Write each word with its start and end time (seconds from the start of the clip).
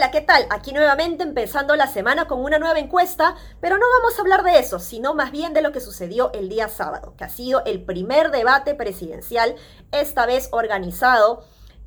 Hola, 0.00 0.12
¿qué 0.12 0.22
tal? 0.22 0.46
Aquí 0.48 0.72
nuevamente 0.72 1.24
empezando 1.24 1.76
la 1.76 1.86
semana 1.86 2.24
con 2.24 2.42
una 2.42 2.58
nueva 2.58 2.78
encuesta, 2.78 3.36
pero 3.60 3.76
no 3.76 3.84
vamos 3.98 4.16
a 4.16 4.22
hablar 4.22 4.42
de 4.44 4.58
eso, 4.58 4.78
sino 4.78 5.12
más 5.12 5.30
bien 5.30 5.52
de 5.52 5.60
lo 5.60 5.72
que 5.72 5.80
sucedió 5.80 6.32
el 6.32 6.48
día 6.48 6.70
sábado, 6.70 7.12
que 7.18 7.24
ha 7.24 7.28
sido 7.28 7.62
el 7.66 7.82
primer 7.82 8.30
debate 8.30 8.74
presidencial, 8.74 9.56
esta 9.92 10.24
vez 10.24 10.48
organizado 10.52 11.44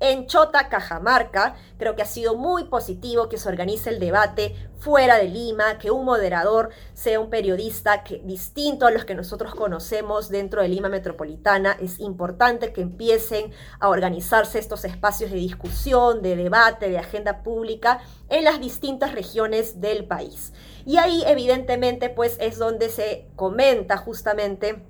en 0.00 0.26
Chota, 0.26 0.68
Cajamarca. 0.68 1.56
Creo 1.78 1.96
que 1.96 2.02
ha 2.02 2.06
sido 2.06 2.34
muy 2.34 2.64
positivo 2.64 3.28
que 3.28 3.38
se 3.38 3.48
organice 3.48 3.90
el 3.90 3.98
debate 3.98 4.54
fuera 4.78 5.16
de 5.16 5.28
Lima, 5.28 5.78
que 5.78 5.90
un 5.90 6.04
moderador 6.04 6.70
sea 6.94 7.18
un 7.18 7.30
periodista 7.30 8.04
que, 8.04 8.20
distinto 8.24 8.86
a 8.86 8.90
los 8.90 9.04
que 9.04 9.14
nosotros 9.14 9.54
conocemos 9.54 10.28
dentro 10.28 10.62
de 10.62 10.68
Lima 10.68 10.88
Metropolitana. 10.88 11.76
Es 11.80 11.98
importante 11.98 12.72
que 12.72 12.82
empiecen 12.82 13.52
a 13.80 13.88
organizarse 13.88 14.58
estos 14.58 14.84
espacios 14.84 15.30
de 15.30 15.38
discusión, 15.38 16.22
de 16.22 16.36
debate, 16.36 16.90
de 16.90 16.98
agenda 16.98 17.42
pública 17.42 18.00
en 18.28 18.44
las 18.44 18.60
distintas 18.60 19.12
regiones 19.12 19.80
del 19.80 20.04
país. 20.04 20.52
Y 20.84 20.98
ahí 20.98 21.22
evidentemente 21.26 22.10
pues 22.10 22.36
es 22.38 22.58
donde 22.58 22.90
se 22.90 23.26
comenta 23.34 23.96
justamente 23.96 24.84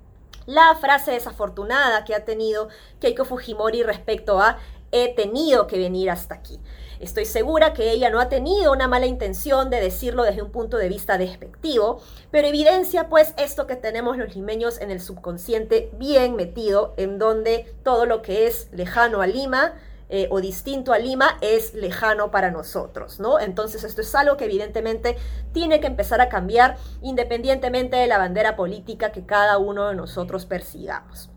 la 0.47 0.75
frase 0.79 1.11
desafortunada 1.11 2.05
que 2.05 2.15
ha 2.15 2.23
tenido 2.23 2.69
Keiko 3.01 3.25
Fujimori 3.25 3.83
respecto 3.83 4.39
a 4.39 4.57
he 4.91 5.13
tenido 5.13 5.67
que 5.67 5.77
venir 5.77 6.09
hasta 6.09 6.35
aquí. 6.35 6.59
Estoy 6.99 7.25
segura 7.25 7.73
que 7.73 7.91
ella 7.91 8.09
no 8.09 8.19
ha 8.19 8.27
tenido 8.27 8.71
una 8.71 8.87
mala 8.87 9.05
intención 9.05 9.69
de 9.69 9.79
decirlo 9.79 10.23
desde 10.23 10.41
un 10.41 10.51
punto 10.51 10.77
de 10.77 10.89
vista 10.89 11.17
despectivo, 11.17 12.01
pero 12.31 12.47
evidencia 12.47 13.07
pues 13.07 13.33
esto 13.37 13.67
que 13.67 13.75
tenemos 13.75 14.17
los 14.17 14.35
limeños 14.35 14.81
en 14.81 14.89
el 14.89 14.99
subconsciente 14.99 15.91
bien 15.93 16.35
metido, 16.35 16.95
en 16.97 17.19
donde 17.19 17.75
todo 17.83 18.05
lo 18.05 18.21
que 18.21 18.47
es 18.47 18.69
lejano 18.71 19.21
a 19.21 19.27
Lima 19.27 19.75
eh, 20.09 20.27
o 20.31 20.41
distinto 20.41 20.93
a 20.93 20.99
Lima 20.99 21.37
es 21.41 21.73
lejano 21.73 22.31
para 22.31 22.49
nosotros, 22.49 23.19
¿no? 23.19 23.39
Entonces 23.39 23.83
esto 23.83 24.01
es 24.01 24.15
algo 24.15 24.37
que 24.37 24.45
evidentemente 24.45 25.17
tiene 25.51 25.79
que 25.79 25.87
empezar 25.87 26.21
a 26.21 26.29
cambiar 26.29 26.77
independientemente 27.01 27.97
de 27.97 28.07
la 28.07 28.17
bandera 28.17 28.55
política 28.55 29.11
que 29.11 29.25
cada 29.25 29.57
uno 29.57 29.89
de 29.89 29.95
nosotros 29.95 30.45
persigamos. 30.45 31.29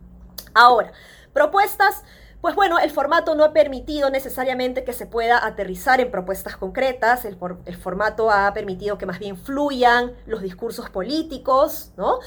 Ahora, 0.55 0.93
propuestas 1.33 2.03
pues 2.41 2.55
bueno, 2.55 2.79
el 2.79 2.91
formato 2.91 3.35
no 3.35 3.45
ha 3.45 3.53
permitido 3.53 4.11
necesariamente 4.11 4.83
que 4.85 4.93
se 4.93 5.07
pueda 5.07 5.45
aterrizar 5.45 6.01
en 6.01 6.11
propuestas 6.11 6.57
concretas, 6.57 7.25
el, 7.25 7.37
formato 7.77 8.31
ha 8.31 8.53
permitido 8.55 8.97
que 8.97 9.07
más 9.07 9.19
bien 9.19 9.37
fluyan 9.37 10.13
los 10.27 10.41
discursos 10.41 10.89
políticos, 10.89 11.93
¿no? 11.97 12.19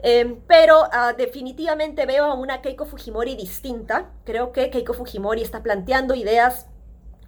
Em, 0.00 0.40
pero 0.46 0.84
ah, 0.92 1.12
definitivamente 1.16 2.06
veo 2.06 2.24
a 2.24 2.34
una 2.34 2.62
Keiko 2.62 2.86
Fujimori 2.86 3.34
distinta. 3.34 4.10
Creo 4.24 4.52
que 4.52 4.70
Keiko 4.70 4.94
Fujimori 4.94 5.42
está 5.42 5.62
planteando 5.62 6.14
ideas 6.14 6.66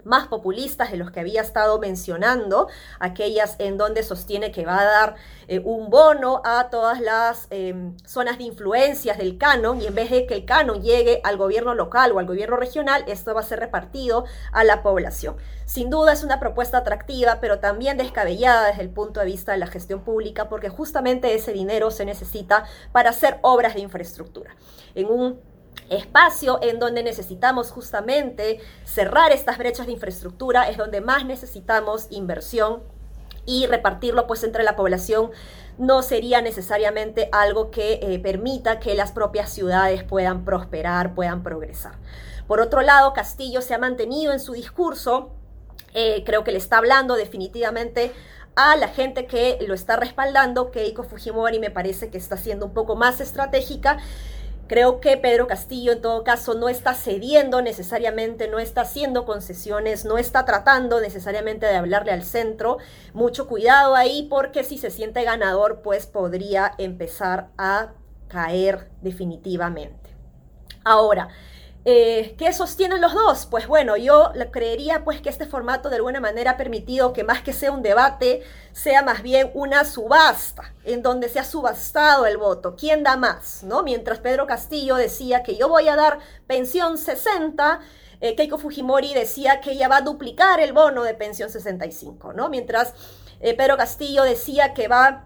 más 0.05 0.29
populistas 0.29 0.91
de 0.91 0.97
los 0.97 1.11
que 1.11 1.21
había 1.21 1.41
estado 1.41 1.79
mencionando, 1.79 2.69
aquellas 2.99 3.57
en 3.59 3.79
donde 3.79 4.03
sostiene 4.03 4.51
que 4.51 4.65
va 4.65 4.81
a 4.81 4.85
dar 4.85 5.15
eh, 5.49 5.61
un 5.65 5.91
bono 5.91 6.43
a 6.45 6.69
todas 6.71 7.01
las 7.01 7.47
em, 7.51 7.97
zonas 8.05 8.39
de 8.39 8.45
influencias 8.45 9.19
del 9.19 9.39
canon 9.39 9.81
y 9.81 9.87
en 9.87 9.95
vez 9.95 10.11
de 10.11 10.27
que 10.27 10.35
el 10.35 10.45
canon 10.45 10.83
llegue 10.83 11.21
al 11.25 11.37
gobierno 11.37 11.75
local 11.75 12.13
o 12.13 12.19
al 12.19 12.27
gobierno 12.27 12.57
regional, 12.57 13.05
esto 13.07 13.35
va 13.35 13.41
a 13.41 13.45
ser 13.45 13.61
repartido 13.61 14.25
a 14.53 14.65
la 14.65 14.83
población. 14.83 15.37
Sin 15.67 15.89
duda 15.89 16.13
es 16.13 16.25
una 16.25 16.41
propuesta 16.41 16.79
atractiva, 16.79 17.39
pero 17.41 17.61
también 17.61 17.97
descabellada 17.97 18.67
desde 18.69 18.83
el 18.83 18.91
punto 18.91 19.21
de 19.21 19.27
vista 19.27 19.53
de 19.53 19.59
la 19.59 19.67
gestión 19.67 20.03
pública, 20.03 20.49
porque 20.49 20.69
justamente 20.69 21.35
ese 21.35 21.53
dinero 21.53 21.91
se 21.91 22.05
necesita 22.05 22.65
para 22.93 23.11
hacer 23.11 23.39
obras 23.43 23.75
de 23.75 23.81
infraestructura. 23.81 24.57
En 24.95 25.07
un 25.07 25.50
espacio 25.89 26.61
en 26.63 26.79
donde 26.79 27.03
necesitamos 27.03 27.71
justamente 27.71 28.61
cerrar 28.85 29.33
estas 29.33 29.59
brechas 29.59 29.87
de 29.87 29.93
infraestructura, 29.93 30.69
es 30.69 30.77
donde 30.77 31.01
más 31.01 31.25
necesitamos 31.25 32.07
inversión 32.11 32.83
y 33.45 33.67
repartirlo 33.67 34.27
pues 34.27 34.45
entre 34.45 34.63
la 34.63 34.77
población 34.77 35.31
no 35.79 36.03
sería 36.03 36.43
necesariamente 36.43 37.29
algo 37.33 37.71
que 37.71 38.01
eh, 38.03 38.19
permita 38.19 38.79
que 38.81 38.95
las 38.95 39.13
propias 39.13 39.51
ciudades 39.51 40.05
puedan 40.05 40.45
prosperar, 40.45 41.15
puedan 41.15 41.43
progresar. 41.43 41.95
Por 42.47 42.61
otro 42.61 42.83
lado, 42.83 43.13
Castillo 43.13 43.63
se 43.63 43.75
ha 43.75 43.79
mantenido 43.79 44.33
en 44.33 44.41
su 44.41 44.53
discurso, 44.53 45.31
eh, 45.95 46.23
creo 46.25 46.45
que 46.45 46.53
le 46.53 46.59
está 46.59 46.79
hablando 46.79 47.15
definitivamente 47.15 48.13
a 48.57 48.77
la 48.77 48.89
gente 48.89 49.27
que 49.27 49.59
lo 49.67 49.75
está 49.75 49.97
respaldando, 49.97 50.71
Keiko 50.71 51.03
Fujimori 51.03 51.59
me 51.59 51.71
parece 51.71 52.11
que 52.11 52.19
está 52.19 52.37
siendo 52.37 52.67
un 52.67 52.75
poco 52.75 52.95
más 52.95 53.21
estratégica 53.21 53.99
Creo 54.71 55.01
que 55.01 55.17
Pedro 55.17 55.49
Castillo 55.49 55.91
en 55.91 56.01
todo 56.01 56.23
caso 56.23 56.55
no 56.55 56.69
está 56.69 56.95
cediendo 56.95 57.61
necesariamente, 57.61 58.47
no 58.47 58.61
está 58.61 58.83
haciendo 58.83 59.25
concesiones, 59.25 60.05
no 60.05 60.17
está 60.17 60.45
tratando 60.45 61.01
necesariamente 61.01 61.67
de 61.67 61.75
hablarle 61.75 62.13
al 62.13 62.23
centro. 62.23 62.79
Mucho 63.13 63.49
cuidado 63.49 63.97
ahí 63.97 64.29
porque 64.31 64.63
si 64.63 64.79
se 64.79 64.93
siente 64.93 65.25
ganador 65.25 65.83
pues 65.83 66.07
podría 66.07 66.71
empezar 66.79 67.49
a 67.59 67.95
caer 68.29 68.89
definitivamente. 69.03 70.11
Ahora, 70.85 71.31
eh, 71.87 72.35
¿Qué 72.37 72.53
sostienen 72.53 73.01
los 73.01 73.15
dos? 73.15 73.47
Pues 73.47 73.67
bueno, 73.67 73.97
yo 73.97 74.33
creería 74.53 75.03
pues 75.03 75.23
que 75.23 75.31
este 75.31 75.47
formato 75.47 75.89
de 75.89 75.97
alguna 75.97 76.21
manera 76.21 76.53
ha 76.53 76.57
permitido 76.59 77.15
que 77.15 77.25
más 77.25 77.41
que 77.41 77.55
sea 77.55 77.73
un 77.73 77.83
debate, 77.83 78.43
sea 78.73 79.03
más 79.03 79.23
bien 79.23 79.51
una 79.55 79.87
subasta, 79.87 80.75
en 80.85 81.03
donde 81.03 81.31
se 81.31 81.39
ha 81.39 81.45
subastado 81.45 82.27
el 82.27 82.37
voto. 82.37 82.77
¿Quién 82.77 83.03
da 83.03 83.17
más? 83.17 83.63
¿No? 83.63 83.83
Mientras 83.83 84.19
Pedro 84.19 84.47
Castillo 84.47 84.97
decía 84.97 85.43
que 85.43 85.57
yo 85.57 85.71
voy 85.71 85.89
a 85.89 85.97
dar 85.97 86.19
pensión 86.47 86.99
60, 86.99 87.81
eh, 88.21 88.37
Keiko 88.37 88.59
Fujimori 88.59 89.15
decía 89.15 89.63
que 89.63 89.73
ella 89.73 89.89
va 89.89 89.99
a 89.99 90.03
duplicar 90.03 90.61
el 90.61 90.75
bono 90.75 91.03
de 91.03 91.15
pensión 91.15 91.49
65, 91.49 92.35
¿no? 92.35 92.51
Mientras 92.51 92.93
eh, 93.41 93.55
Pedro 93.55 93.79
Castillo 93.79 94.25
decía 94.25 94.75
que 94.75 94.87
va 94.87 95.25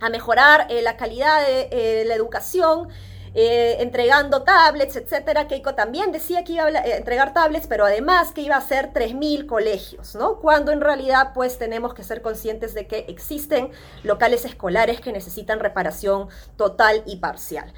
a 0.00 0.10
mejorar 0.10 0.66
la 0.70 0.98
calidad 0.98 1.40
de 1.46 2.04
la 2.04 2.14
educación, 2.14 2.90
eh, 3.36 3.78
entregando 3.80 4.44
tablets, 4.44 4.94
etcétera. 4.94 5.48
Keiko 5.48 5.74
también 5.74 6.12
decía 6.12 6.44
que 6.44 6.52
iba 6.52 6.66
a 6.66 6.70
eh, 6.70 6.96
entregar 6.96 7.34
tablets, 7.34 7.66
pero 7.66 7.84
además 7.84 8.30
que 8.30 8.42
iba 8.42 8.56
a 8.56 8.60
ser 8.60 8.92
3.000 8.92 9.46
colegios, 9.46 10.14
¿no? 10.14 10.38
Cuando 10.38 10.70
en 10.70 10.80
realidad 10.80 11.32
pues 11.34 11.58
tenemos 11.58 11.94
que 11.94 12.04
ser 12.04 12.22
conscientes 12.22 12.74
de 12.74 12.86
que 12.86 13.06
existen 13.08 13.70
locales 14.04 14.44
escolares 14.44 15.00
que 15.00 15.10
necesitan 15.10 15.58
reparación 15.58 16.28
total 16.56 17.02
y 17.06 17.16
parcial. 17.16 17.72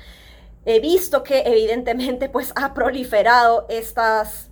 He 0.67 0.81
visto 0.81 1.23
que 1.23 1.45
evidentemente 1.47 2.29
pues 2.29 2.53
ha 2.55 2.75
proliferado 2.75 3.65
estas 3.71 4.51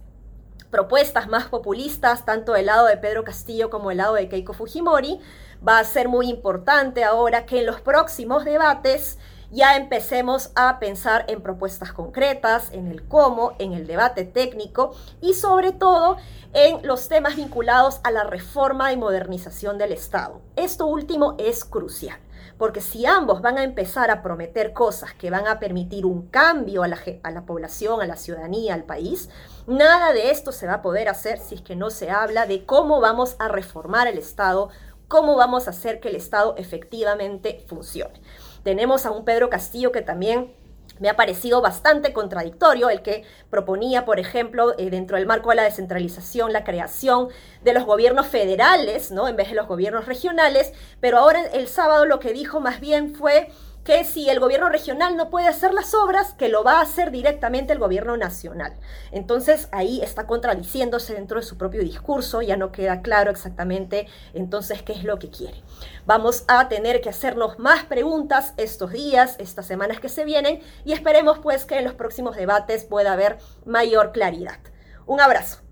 propuestas 0.70 1.28
más 1.28 1.48
populistas, 1.48 2.24
tanto 2.24 2.54
del 2.54 2.66
lado 2.66 2.86
de 2.86 2.96
Pedro 2.96 3.24
Castillo 3.24 3.68
como 3.68 3.90
del 3.90 3.98
lado 3.98 4.14
de 4.14 4.28
Keiko 4.28 4.54
Fujimori. 4.54 5.20
Va 5.66 5.78
a 5.78 5.84
ser 5.84 6.08
muy 6.08 6.30
importante 6.30 7.04
ahora 7.04 7.44
que 7.44 7.60
en 7.60 7.66
los 7.66 7.82
próximos 7.82 8.44
debates 8.44 9.18
ya 9.54 9.76
empecemos 9.76 10.50
a 10.56 10.80
pensar 10.80 11.24
en 11.28 11.40
propuestas 11.40 11.92
concretas, 11.92 12.72
en 12.72 12.88
el 12.88 13.06
cómo, 13.06 13.52
en 13.60 13.72
el 13.72 13.86
debate 13.86 14.24
técnico 14.24 14.94
y 15.20 15.34
sobre 15.34 15.70
todo 15.72 16.16
en 16.52 16.84
los 16.86 17.08
temas 17.08 17.36
vinculados 17.36 18.00
a 18.02 18.10
la 18.10 18.24
reforma 18.24 18.92
y 18.92 18.96
modernización 18.96 19.78
del 19.78 19.92
Estado. 19.92 20.40
Esto 20.56 20.86
último 20.86 21.36
es 21.38 21.64
crucial. 21.64 22.18
Porque 22.58 22.80
si 22.80 23.06
ambos 23.06 23.42
van 23.42 23.58
a 23.58 23.64
empezar 23.64 24.10
a 24.10 24.22
prometer 24.22 24.72
cosas 24.72 25.12
que 25.14 25.30
van 25.30 25.46
a 25.46 25.58
permitir 25.58 26.06
un 26.06 26.28
cambio 26.28 26.82
a 26.82 26.88
la, 26.88 27.46
población, 27.46 28.00
a 28.00 28.06
la 28.06 28.16
ciudadanía, 28.16 28.74
al 28.74 28.84
país, 28.84 29.28
nada 29.66 30.12
de 30.12 30.30
esto 30.30 30.52
se 30.52 30.66
va 30.66 30.74
a 30.74 30.82
poder 30.82 31.08
hacer 31.08 31.38
si 31.38 31.56
es 31.56 31.62
que 31.62 31.74
no 31.74 31.90
se 31.90 32.10
habla 32.10 32.46
de 32.46 32.64
cómo 32.64 33.00
vamos 33.00 33.34
a 33.40 33.48
reformar 33.48 34.06
el 34.06 34.18
Estado, 34.18 34.68
cómo 35.08 35.36
vamos 35.36 35.66
a 35.66 35.70
hacer 35.70 36.00
que 36.00 36.08
el 36.08 36.16
Estado 36.16 36.54
efectivamente 36.56 37.64
funcione. 37.66 38.20
Tenemos 38.64 39.06
a 39.06 39.12
un 39.12 39.24
Pedro 39.24 39.50
Castillo 39.50 39.92
que 39.92 40.02
también 40.02 40.52
me 40.98 41.08
ha 41.08 41.16
parecido 41.16 41.60
bastante 41.60 42.12
contradictorio 42.12 42.88
el 42.88 43.02
que 43.02 43.24
proponía, 43.50 44.04
por 44.04 44.18
ejemplo, 44.18 44.74
eh, 44.78 44.90
dentro 44.90 45.16
del 45.16 45.26
marco 45.26 45.50
de 45.50 45.56
la 45.56 45.64
descentralización, 45.64 46.52
la 46.52 46.64
creación 46.64 47.28
de 47.62 47.72
los 47.72 47.84
gobiernos 47.84 48.26
federales, 48.26 49.10
¿no? 49.10 49.28
En 49.28 49.36
vez 49.36 49.48
de 49.50 49.56
los 49.56 49.66
gobiernos 49.66 50.06
regionales, 50.06 50.72
pero 51.00 51.18
ahora 51.18 51.42
el 51.52 51.68
sábado 51.68 52.06
lo 52.06 52.20
que 52.20 52.32
dijo 52.32 52.60
más 52.60 52.80
bien 52.80 53.14
fue 53.14 53.48
que 53.84 54.04
si 54.04 54.30
el 54.30 54.40
gobierno 54.40 54.70
regional 54.70 55.16
no 55.16 55.28
puede 55.28 55.46
hacer 55.46 55.74
las 55.74 55.94
obras, 55.94 56.32
que 56.32 56.48
lo 56.48 56.64
va 56.64 56.78
a 56.78 56.82
hacer 56.82 57.10
directamente 57.10 57.72
el 57.72 57.78
gobierno 57.78 58.16
nacional. 58.16 58.72
Entonces 59.12 59.68
ahí 59.72 60.00
está 60.00 60.26
contradiciéndose 60.26 61.14
dentro 61.14 61.38
de 61.38 61.46
su 61.46 61.58
propio 61.58 61.82
discurso, 61.82 62.40
ya 62.40 62.56
no 62.56 62.72
queda 62.72 63.02
claro 63.02 63.30
exactamente 63.30 64.06
entonces 64.32 64.82
qué 64.82 64.92
es 64.92 65.04
lo 65.04 65.18
que 65.18 65.30
quiere. 65.30 65.62
Vamos 66.06 66.44
a 66.48 66.68
tener 66.68 67.02
que 67.02 67.10
hacernos 67.10 67.58
más 67.58 67.84
preguntas 67.84 68.54
estos 68.56 68.92
días, 68.92 69.36
estas 69.38 69.66
semanas 69.66 70.00
que 70.00 70.08
se 70.08 70.24
vienen 70.24 70.60
y 70.84 70.92
esperemos 70.92 71.38
pues 71.40 71.66
que 71.66 71.78
en 71.78 71.84
los 71.84 71.94
próximos 71.94 72.36
debates 72.36 72.84
pueda 72.84 73.12
haber 73.12 73.38
mayor 73.66 74.12
claridad. 74.12 74.58
Un 75.06 75.20
abrazo. 75.20 75.63